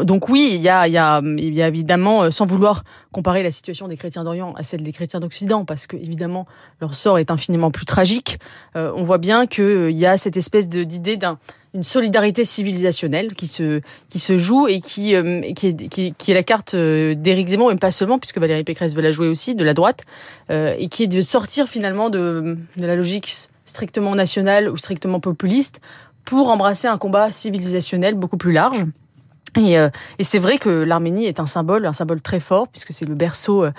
Donc 0.05 0.29
oui, 0.29 0.53
il 0.55 0.61
y 0.61 0.69
a, 0.69 0.87
y, 0.87 0.97
a, 0.97 1.21
y 1.25 1.61
a 1.63 1.67
évidemment, 1.67 2.23
euh, 2.23 2.31
sans 2.31 2.47
vouloir 2.47 2.85
comparer 3.11 3.43
la 3.43 3.51
situation 3.51 3.89
des 3.89 3.97
chrétiens 3.97 4.23
d'Orient 4.23 4.55
à 4.57 4.63
celle 4.63 4.85
des 4.85 4.93
chrétiens 4.93 5.19
d'Occident, 5.19 5.65
parce 5.65 5.89
que 5.89 5.97
évidemment 5.97 6.47
leur 6.81 6.95
sort 6.95 7.19
est 7.19 7.33
infiniment 7.33 7.73
plus 7.73 7.85
tragique, 7.85 8.39
euh, 8.77 8.93
on 8.95 9.03
voit 9.03 9.19
bien 9.19 9.47
qu'il 9.49 9.65
euh, 9.65 9.91
y 9.91 10.07
a 10.07 10.17
cette 10.17 10.37
espèce 10.37 10.69
d'idée 10.69 11.17
d'un 11.17 11.39
une 11.75 11.85
solidarité 11.85 12.45
civilisationnelle 12.45 13.35
qui 13.35 13.47
se 13.47 13.81
qui 14.09 14.19
se 14.19 14.37
joue 14.37 14.69
et 14.69 14.81
qui 14.81 15.15
qui, 15.55 15.67
est, 15.69 15.89
qui, 15.89 16.31
est 16.31 16.35
la 16.35 16.43
carte 16.43 16.77
d'Éric 16.77 17.49
Zemmour 17.49 17.73
et 17.73 17.77
pas 17.77 17.91
seulement 17.91 18.19
puisque 18.19 18.39
Valérie 18.39 18.65
Pécresse 18.65 18.95
veut 18.95 19.03
la 19.03 19.13
jouer 19.13 19.29
aussi 19.29 19.55
de 19.55 19.65
la 19.65 19.73
droite 19.73 20.03
et 20.51 20.89
qui 20.89 21.05
est 21.05 21.09
de 21.09 21.23
sortir 21.23 21.69
finalement 21.69 22.11
de, 22.11 22.59
de 22.77 22.87
la 22.87 22.95
logique 22.95 23.33
strictement 23.65 24.15
nationale 24.15 24.69
ou 24.69 24.77
strictement 24.77 25.21
populiste 25.21 25.81
pour 26.25 26.51
embrasser 26.51 26.89
un 26.89 26.99
combat 26.99 27.31
civilisationnel 27.31 28.15
beaucoup 28.15 28.37
plus 28.37 28.53
large. 28.53 28.85
Et, 29.57 29.79
euh, 29.79 29.91
et 30.19 30.25
c'est 30.25 30.39
vrai 30.39 30.59
que 30.59 30.71
l'Arménie 30.71 31.27
est 31.27 31.41
un 31.41 31.47
symbole, 31.47 31.85
un 31.85 31.93
symbole 31.93 32.21
très 32.21 32.41
fort, 32.41 32.69
puisque 32.69 32.93
c'est 32.93 33.05
le 33.05 33.15
berceau 33.15 33.65
euh, 33.65 33.69
euh, 33.69 33.73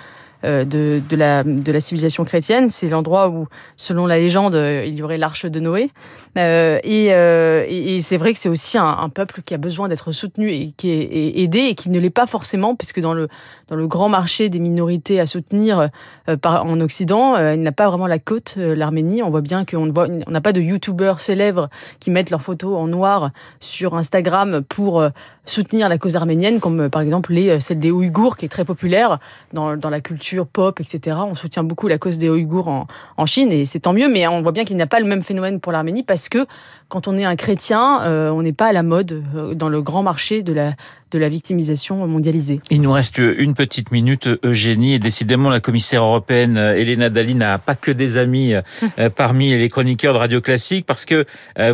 de, 0.43 1.01
de, 1.09 1.15
la, 1.15 1.43
de 1.43 1.71
la 1.71 1.79
civilisation 1.79 2.25
chrétienne. 2.25 2.69
C'est 2.69 2.87
l'endroit 2.87 3.29
où, 3.29 3.47
selon 3.77 4.05
la 4.05 4.17
légende, 4.17 4.55
il 4.55 4.95
y 4.95 5.01
aurait 5.01 5.17
l'arche 5.17 5.45
de 5.45 5.59
Noé. 5.59 5.91
Euh, 6.37 6.79
et, 6.83 7.13
euh, 7.13 7.65
et, 7.67 8.01
c'est 8.01 8.17
vrai 8.17 8.33
que 8.33 8.39
c'est 8.39 8.49
aussi 8.49 8.77
un, 8.77 9.09
peuple 9.09 9.41
qui 9.45 9.53
a 9.53 9.57
besoin 9.57 9.87
d'être 9.87 10.11
soutenu 10.11 10.51
et 10.51 10.73
qui 10.75 10.89
est 10.89 11.39
aidé 11.39 11.59
et 11.59 11.75
qui 11.75 11.89
ne 11.89 11.99
l'est 11.99 12.09
pas 12.09 12.25
forcément, 12.25 12.75
puisque 12.75 12.99
dans 12.99 13.13
le, 13.13 13.27
dans 13.73 13.79
le 13.79 13.87
grand 13.87 14.07
marché 14.07 14.49
des 14.49 14.59
minorités 14.59 15.19
à 15.19 15.25
soutenir 15.25 15.89
euh, 16.29 16.37
en 16.43 16.79
Occident, 16.79 17.35
il 17.37 17.61
n'a 17.61 17.71
pas 17.71 17.89
vraiment 17.89 18.05
la 18.05 18.19
côte, 18.19 18.53
l'Arménie. 18.55 19.23
On 19.23 19.31
voit 19.31 19.41
bien 19.41 19.65
qu'on 19.65 19.87
n'a 19.87 20.41
pas 20.41 20.53
de 20.53 20.61
youtubeurs 20.61 21.19
célèbres 21.19 21.69
qui 21.99 22.11
mettent 22.11 22.29
leurs 22.29 22.43
photos 22.43 22.77
en 22.77 22.87
noir 22.87 23.31
sur 23.59 23.95
Instagram 23.95 24.61
pour 24.69 25.03
soutenir 25.45 25.89
la 25.89 25.97
cause 25.97 26.15
arménienne, 26.15 26.59
comme 26.59 26.89
par 26.89 27.01
exemple 27.01 27.33
celle 27.59 27.79
des 27.79 27.91
Ouïghours, 27.91 28.37
qui 28.37 28.45
est 28.45 28.49
très 28.49 28.63
populaire 28.63 29.19
dans, 29.51 29.75
dans 29.75 29.89
la 29.89 30.01
culture 30.01 30.45
pop, 30.45 30.79
etc. 30.79 31.17
On 31.25 31.35
soutient 31.35 31.63
beaucoup 31.63 31.87
la 31.87 31.97
cause 31.97 32.17
des 32.17 32.29
Ouïghours 32.29 32.67
en, 33.17 33.25
Chine 33.25 33.51
et 33.51 33.65
c'est 33.65 33.79
tant 33.79 33.93
mieux, 33.93 34.09
mais 34.09 34.27
on 34.27 34.43
voit 34.43 34.51
bien 34.51 34.65
qu'il 34.65 34.75
n'y 34.75 34.83
a 34.83 34.87
pas 34.87 34.99
le 34.99 35.07
même 35.07 35.23
phénomène 35.23 35.59
pour 35.59 35.71
l'Arménie 35.71 36.03
parce 36.03 36.29
que 36.29 36.45
quand 36.89 37.07
on 37.07 37.17
est 37.17 37.25
un 37.25 37.35
chrétien, 37.35 38.01
euh, 38.03 38.29
on 38.29 38.43
n'est 38.43 38.53
pas 38.53 38.67
à 38.67 38.73
la 38.73 38.83
mode 38.83 39.23
euh, 39.35 39.55
dans 39.55 39.69
le 39.69 39.81
grand 39.81 40.03
marché 40.03 40.43
de 40.43 40.53
la 40.53 40.73
de 41.13 41.19
la 41.19 41.29
victimisation 41.29 42.05
mondialisée. 42.07 42.59
Il 42.69 42.81
nous 42.81 42.91
reste 42.91 43.19
une 43.19 43.53
petite 43.53 43.91
minute, 43.91 44.27
Eugénie, 44.43 44.95
et 44.95 44.99
décidément 44.99 45.49
la 45.49 45.59
commissaire 45.59 46.03
européenne 46.03 46.57
euh, 46.57 46.75
Elena 46.75 47.09
Dali 47.09 47.35
n'a 47.35 47.57
pas 47.57 47.75
que 47.75 47.91
des 47.91 48.17
amis 48.17 48.53
parmi 49.15 49.57
les 49.57 49.69
chroniqueurs 49.69 50.13
de 50.13 50.19
Radio 50.19 50.41
Classique, 50.41 50.85
parce 50.85 51.05
que 51.05 51.25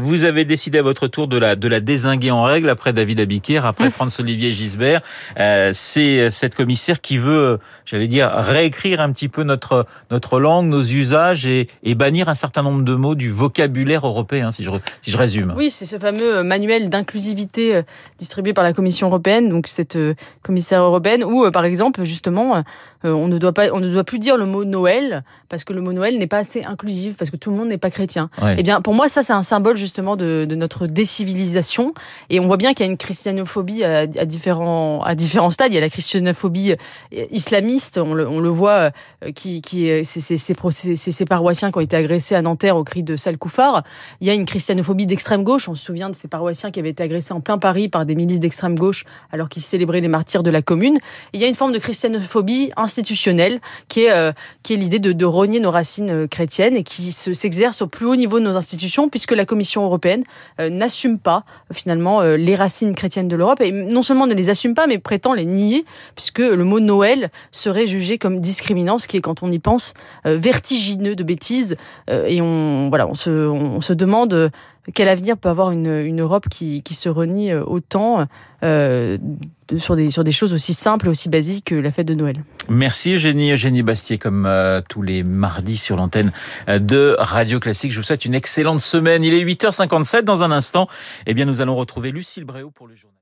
vous 0.01 0.23
avez 0.23 0.45
décidé 0.45 0.79
à 0.79 0.81
votre 0.81 1.07
tour 1.07 1.27
de 1.27 1.37
la 1.37 1.55
de 1.55 1.67
la 1.67 1.79
désinguer 1.79 2.31
en 2.31 2.43
règle 2.43 2.69
après 2.69 2.93
David 2.93 3.19
Abiquière, 3.19 3.65
après 3.65 3.89
François-Olivier 3.99 4.51
Gisbert. 4.51 5.01
C'est 5.71 6.29
cette 6.29 6.55
commissaire 6.55 7.01
qui 7.01 7.17
veut, 7.17 7.59
j'allais 7.85 8.07
dire, 8.07 8.29
réécrire 8.31 9.01
un 9.01 9.11
petit 9.11 9.29
peu 9.29 9.43
notre 9.43 9.85
notre 10.11 10.39
langue, 10.39 10.67
nos 10.67 10.83
usages 10.83 11.45
et, 11.45 11.67
et 11.83 11.95
bannir 11.95 12.29
un 12.29 12.35
certain 12.35 12.63
nombre 12.63 12.83
de 12.83 12.95
mots 12.95 13.15
du 13.15 13.29
vocabulaire 13.29 14.05
européen, 14.05 14.51
si 14.51 14.63
je 14.63 14.69
si 15.01 15.11
je 15.11 15.17
résume. 15.17 15.53
Oui, 15.57 15.69
c'est 15.69 15.85
ce 15.85 15.97
fameux 15.97 16.37
euh, 16.37 16.43
manuel 16.43 16.89
d'inclusivité 16.89 17.75
euh, 17.75 17.81
distribué 18.17 18.53
par 18.53 18.63
la 18.63 18.73
Commission 18.73 19.07
européenne, 19.07 19.28
donc 19.49 19.67
cette 19.67 19.95
euh, 19.95 20.15
commissaire 20.41 20.81
européenne, 20.81 21.23
où 21.23 21.49
par 21.51 21.65
exemple 21.65 22.03
justement 22.03 22.63
on 23.03 23.27
ne 23.27 23.37
doit 23.37 23.53
pas, 23.53 23.67
on 23.71 23.79
ne 23.79 23.89
doit 23.89 24.03
plus 24.03 24.19
dire 24.19 24.35
le 24.35 24.45
mot 24.45 24.65
Noël 24.65 25.23
parce 25.47 25.63
que 25.63 25.71
le 25.71 25.79
mot 25.79 25.93
Noël 25.93 26.17
n'est 26.17 26.27
pas 26.27 26.39
assez 26.39 26.63
inclusif 26.63 27.15
parce 27.15 27.31
que 27.31 27.37
tout 27.37 27.49
le 27.49 27.55
monde 27.55 27.69
n'est 27.69 27.77
pas 27.77 27.89
chrétien. 27.89 28.29
Eh 28.57 28.61
bien, 28.61 28.81
pour 28.81 28.93
moi, 28.93 29.07
ça 29.07 29.23
c'est 29.23 29.33
un 29.33 29.41
symbole 29.41 29.77
justement 29.77 30.15
de, 30.15 30.45
de, 30.47 30.55
notre 30.55 30.85
décivilisation 30.85 31.93
et 32.29 32.39
on 32.39 32.47
voit 32.47 32.57
bien 32.57 32.73
qu'il 32.73 32.85
y 32.85 32.89
a 32.89 32.91
une 32.91 32.97
christianophobie 32.97 33.83
à, 33.83 33.99
à, 33.99 34.25
différents 34.25 35.01
à 35.03 35.15
différents 35.15 35.49
stades. 35.49 35.71
Il 35.71 35.75
y 35.75 35.77
a 35.77 35.81
la 35.81 35.89
christianophobie 35.89 36.75
islamiste, 37.31 37.97
on 37.97 38.13
le, 38.13 38.27
on 38.27 38.39
le 38.39 38.49
voit, 38.49 38.91
qui, 39.33 39.61
qui 39.61 39.89
c'est 40.03 40.37
ces 40.37 41.25
paroissiens 41.25 41.71
qui 41.71 41.77
ont 41.77 41.81
été 41.81 41.95
agressés 41.95 42.35
à 42.35 42.41
Nanterre 42.41 42.75
au 42.75 42.83
cri 42.83 43.03
de 43.03 43.15
Salkoufar. 43.15 43.83
Il 44.21 44.27
y 44.27 44.29
a 44.29 44.33
une 44.33 44.45
christianophobie 44.45 45.05
d'extrême 45.05 45.43
gauche. 45.43 45.69
On 45.69 45.75
se 45.75 45.85
souvient 45.85 46.09
de 46.09 46.15
ces 46.15 46.27
paroissiens 46.27 46.71
qui 46.71 46.79
avaient 46.79 46.89
été 46.89 47.03
agressés 47.03 47.33
en 47.33 47.41
plein 47.41 47.57
Paris 47.57 47.89
par 47.89 48.05
des 48.05 48.15
milices 48.15 48.39
d'extrême 48.39 48.77
gauche 48.77 49.05
alors 49.31 49.49
qu'ils 49.49 49.61
célébraient 49.61 50.01
les 50.01 50.07
martyrs 50.07 50.43
de 50.43 50.49
la 50.49 50.61
commune. 50.61 50.97
il 51.33 51.39
y 51.39 51.45
a 51.45 51.47
une 51.47 51.55
forme 51.55 51.71
de 51.71 51.79
christianophobie 51.79 52.71
institutionnelle 52.77 53.59
qui 53.87 54.01
est, 54.01 54.11
euh, 54.11 54.31
qui 54.63 54.73
est 54.73 54.77
l'idée 54.77 54.99
de, 54.99 55.11
de, 55.11 55.25
rogner 55.25 55.59
nos 55.59 55.71
racines 55.71 56.09
euh, 56.09 56.27
chrétiennes 56.27 56.75
et 56.75 56.83
qui 56.83 57.11
s'exerce 57.11 57.81
au 57.81 57.87
plus 57.87 58.05
haut 58.05 58.15
niveau 58.15 58.39
de 58.39 58.45
nos 58.45 58.57
institutions 58.57 59.09
puisque 59.09 59.31
la 59.31 59.45
Commission 59.45 59.83
européenne 59.83 60.23
euh, 60.59 60.69
n'assume 60.69 61.19
pas 61.19 61.43
finalement 61.71 62.21
les 62.21 62.55
racines 62.55 62.95
chrétiennes 62.95 63.27
de 63.27 63.35
l'Europe 63.35 63.61
et 63.61 63.71
non 63.71 64.01
seulement 64.01 64.27
ne 64.27 64.33
les 64.33 64.49
assume 64.49 64.73
pas 64.73 64.87
mais 64.87 64.97
prétend 64.97 65.33
les 65.33 65.45
nier 65.45 65.85
puisque 66.15 66.39
le 66.39 66.63
mot 66.63 66.79
Noël 66.79 67.29
serait 67.51 67.87
jugé 67.87 68.17
comme 68.17 68.39
discriminant, 68.39 68.97
ce 68.97 69.07
qui 69.07 69.17
est 69.17 69.21
quand 69.21 69.43
on 69.43 69.51
y 69.51 69.59
pense 69.59 69.93
vertigineux 70.25 71.15
de 71.15 71.23
bêtises 71.23 71.75
et 72.09 72.41
on 72.41 72.89
voilà 72.89 73.07
on 73.07 73.13
se, 73.13 73.29
on 73.29 73.81
se 73.81 73.93
demande 73.93 74.51
quel 74.93 75.07
avenir 75.07 75.37
peut 75.37 75.49
avoir 75.49 75.71
une, 75.71 76.19
Europe 76.19 76.47
qui, 76.49 76.83
se 76.91 77.09
renie 77.09 77.51
euh, 77.51 77.63
autant 77.63 78.27
euh, 78.63 79.17
sur, 79.77 79.95
des, 79.95 80.31
choses 80.31 80.53
aussi 80.53 80.73
simples 80.73 81.07
et 81.07 81.09
aussi 81.09 81.29
basiques 81.29 81.65
que 81.65 81.75
la 81.75 81.91
fête 81.91 82.07
de 82.07 82.13
Noël? 82.13 82.43
Merci 82.69 83.13
Eugénie, 83.13 83.51
Eugénie 83.51 83.83
Bastier, 83.83 84.17
comme 84.17 84.45
euh, 84.45 84.81
tous 84.87 85.01
les 85.01 85.23
mardis 85.23 85.77
sur 85.77 85.95
l'antenne 85.95 86.31
de 86.67 87.15
Radio 87.19 87.59
Classique. 87.59 87.91
Je 87.91 87.97
vous 87.97 88.03
souhaite 88.03 88.25
une 88.25 88.35
excellente 88.35 88.81
semaine. 88.81 89.23
Il 89.23 89.33
est 89.33 89.43
8h57 89.43 90.21
dans 90.21 90.43
un 90.43 90.51
instant. 90.51 90.87
Eh 91.25 91.33
bien, 91.33 91.45
nous 91.45 91.61
allons 91.61 91.75
retrouver 91.75 92.11
Lucille 92.11 92.45
Bréau 92.45 92.71
pour 92.71 92.87
le 92.87 92.95
journal. 92.95 93.15